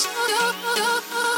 [0.00, 1.37] Oh, oh, oh, oh.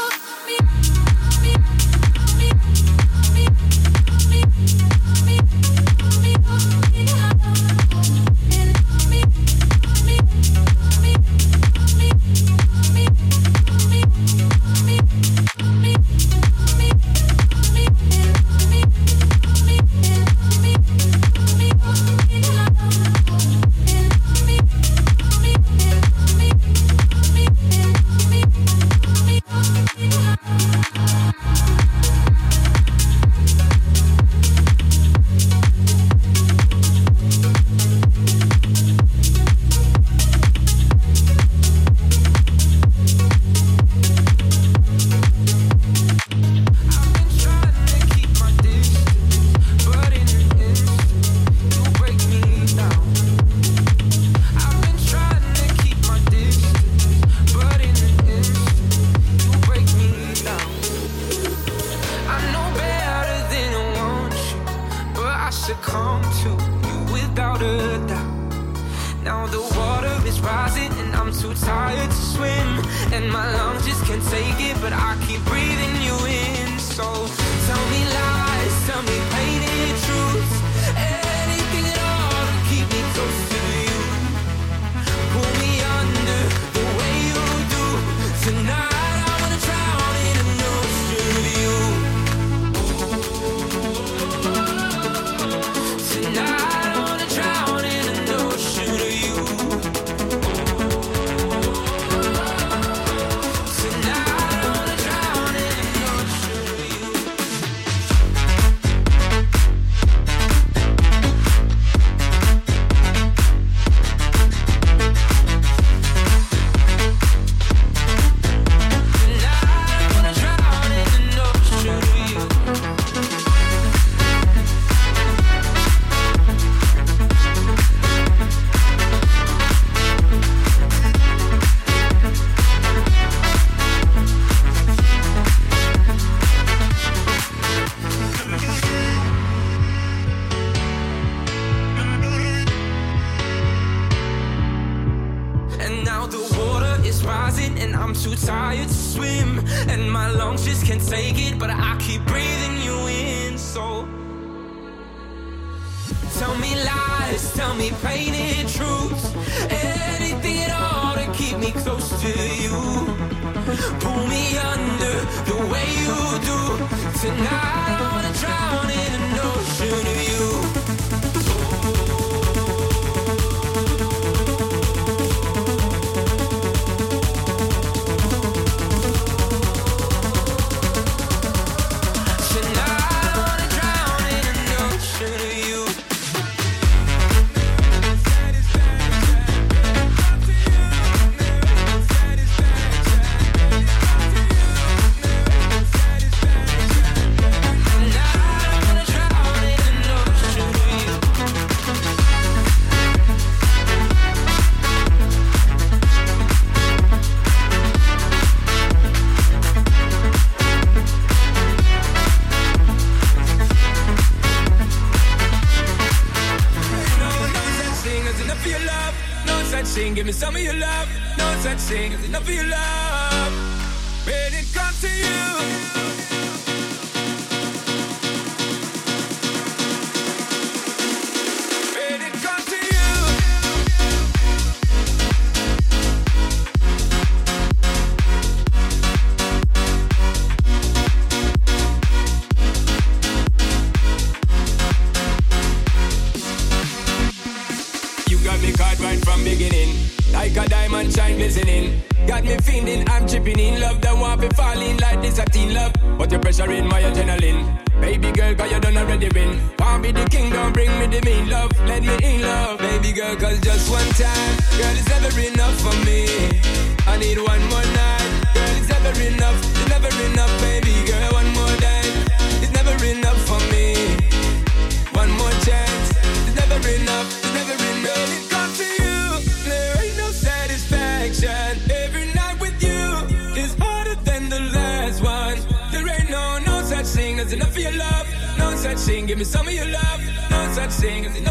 [289.21, 289.27] thing.
[289.27, 290.21] Give me some of your love.
[290.49, 291.50] No such thing.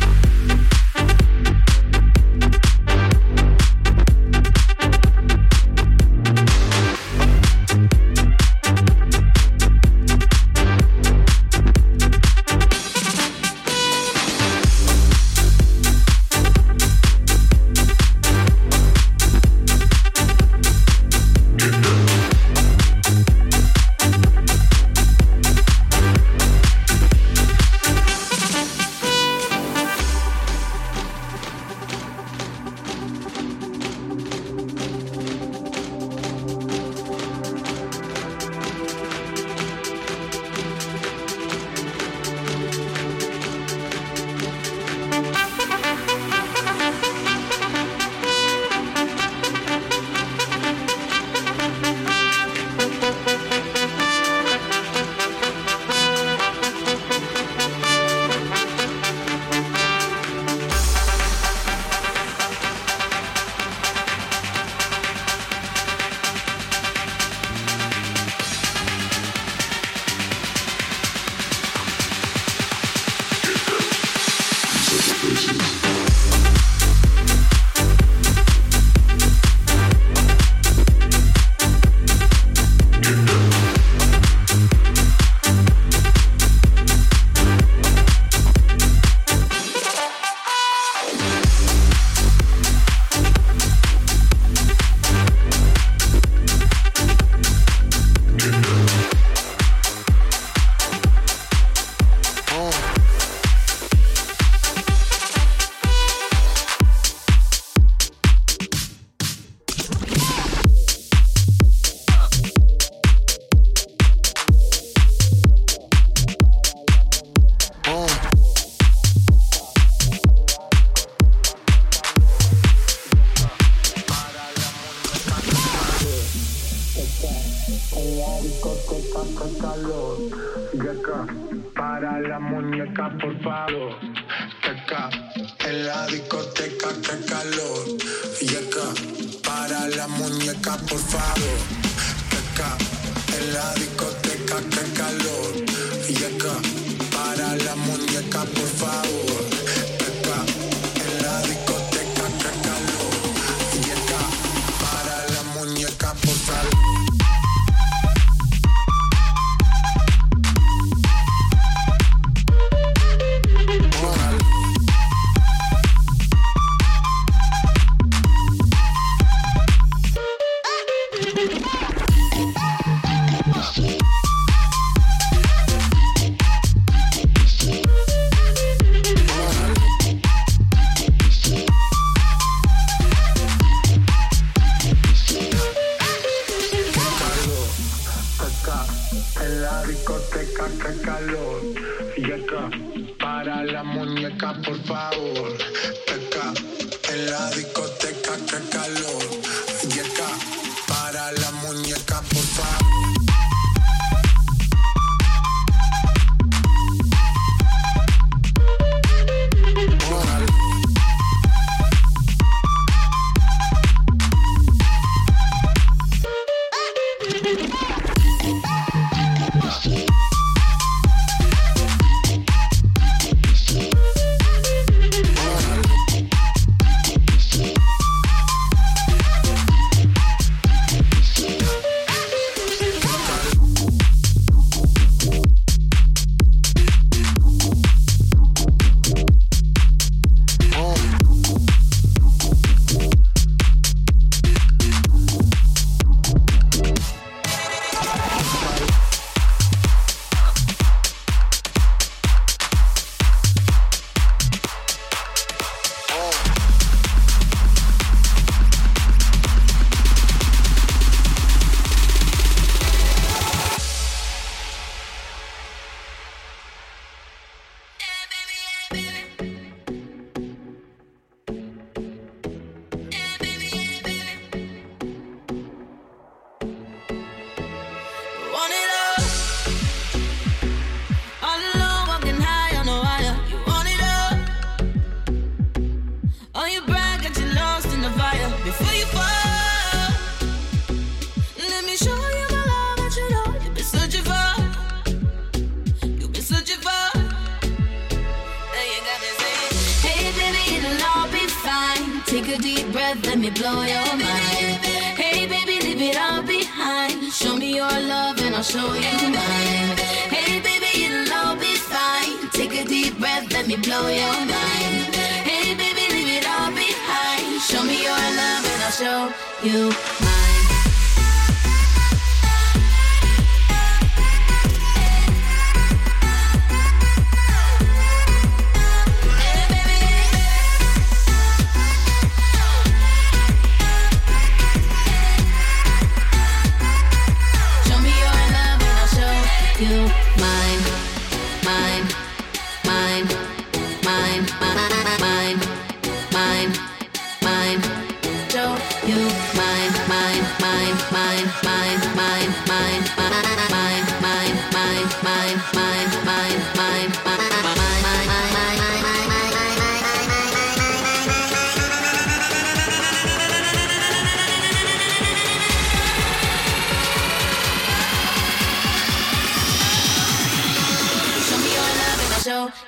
[302.51, 304.83] Take a deep breath, let me blow your mind.
[305.15, 307.31] Hey, baby, leave it all behind.
[307.31, 309.95] Show me your love and I'll show you mine.
[310.27, 312.49] Hey, baby, it'll all be fine.
[312.49, 315.15] Take a deep breath, let me blow your mind.
[315.47, 317.61] Hey, baby, leave it all behind.
[317.61, 319.33] Show me your love and I'll show
[319.63, 320.30] you mine.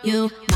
[0.03, 0.52] you.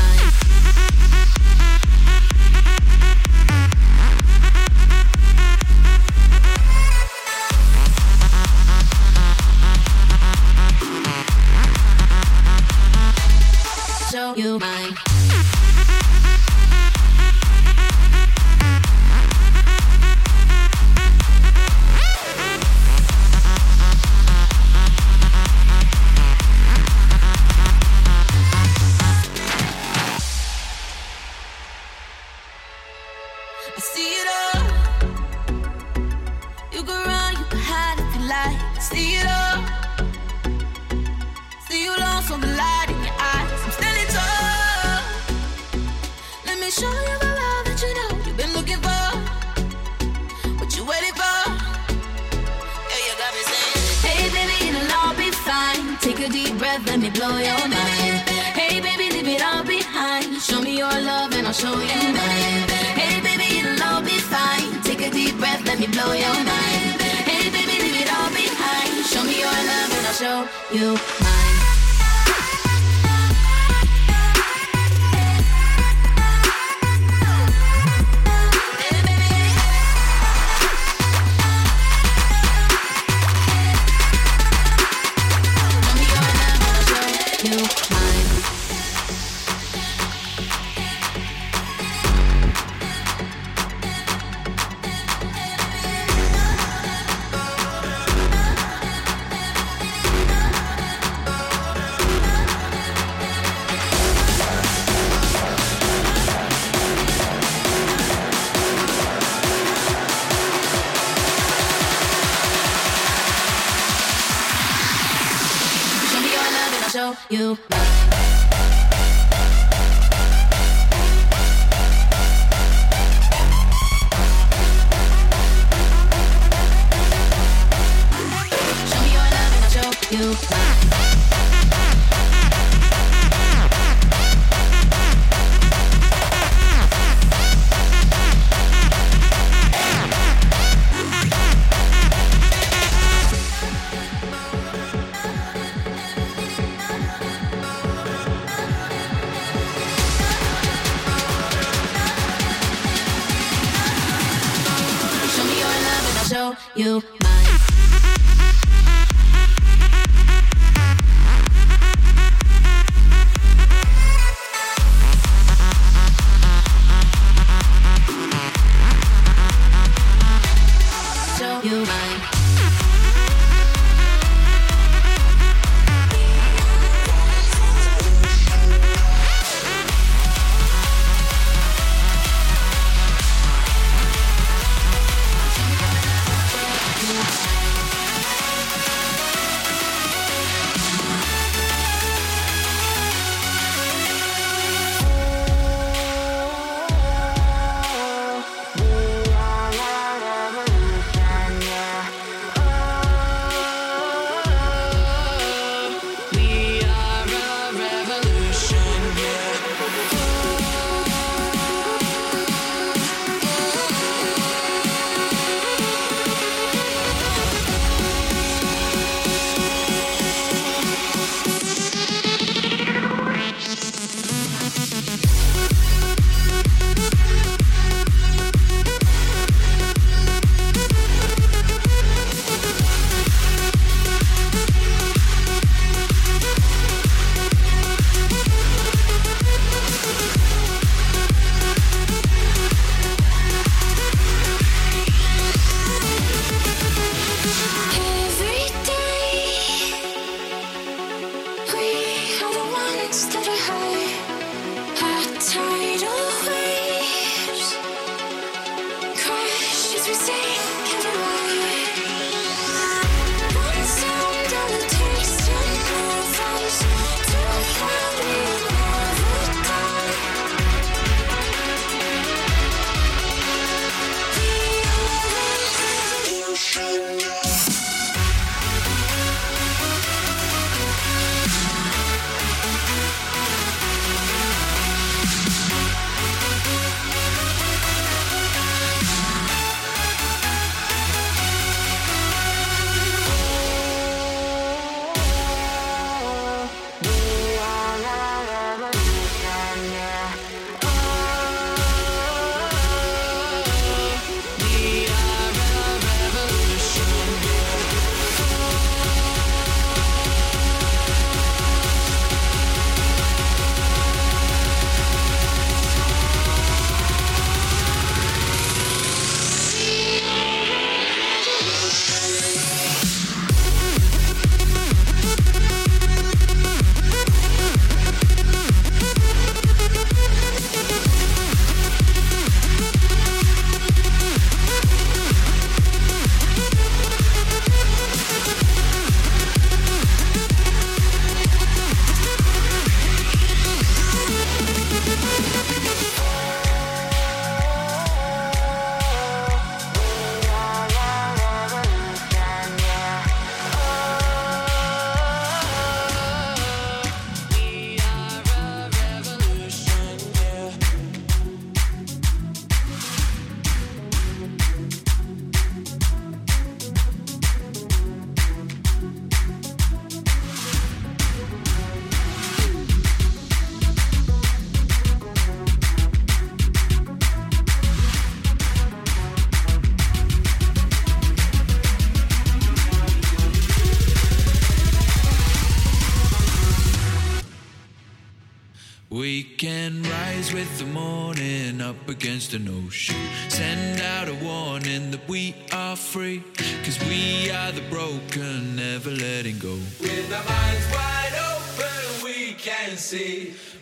[70.70, 71.27] You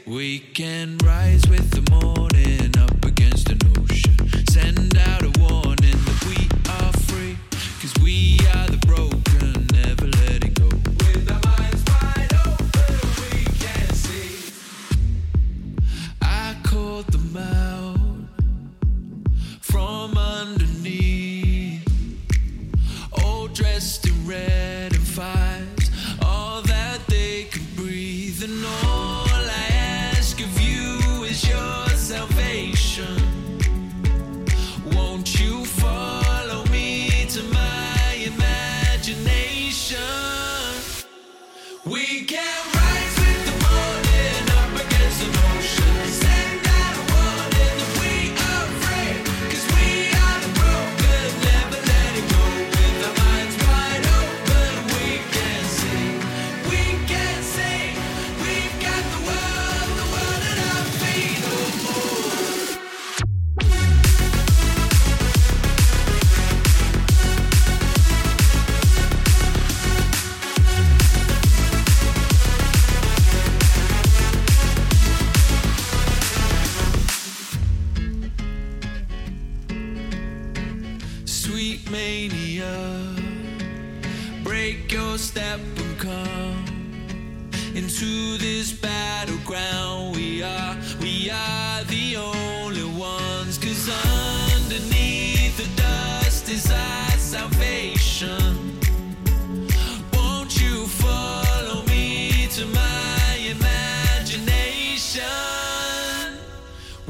[0.06, 0.98] We can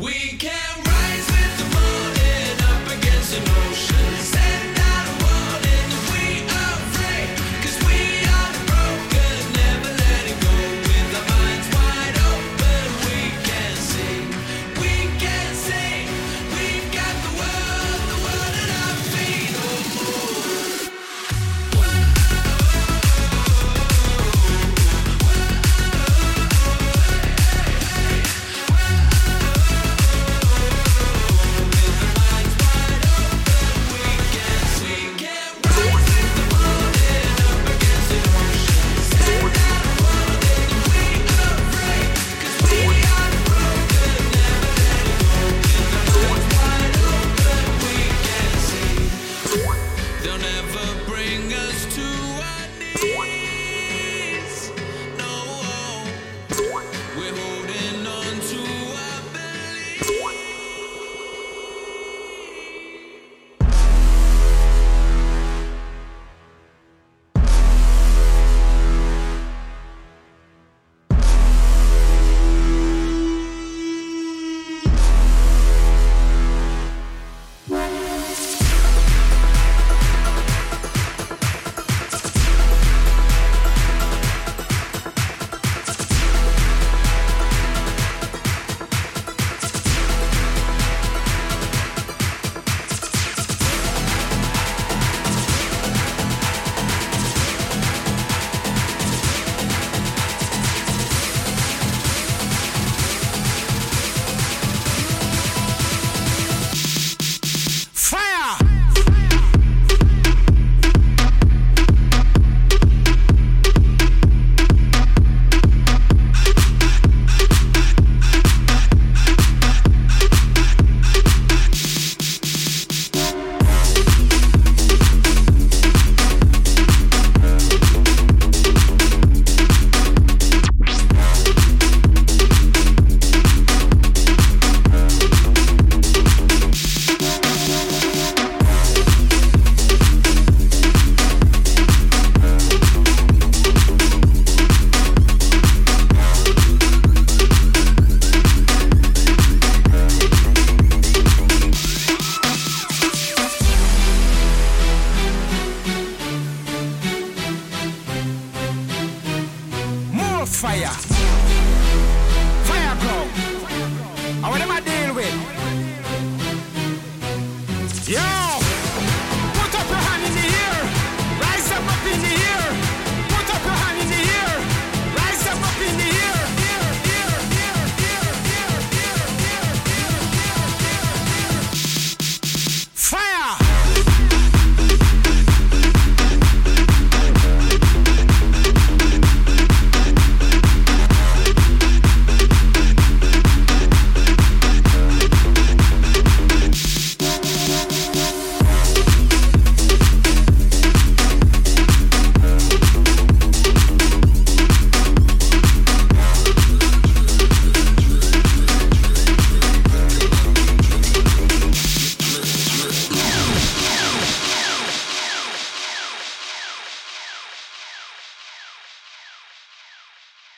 [0.06, 0.95] We can rise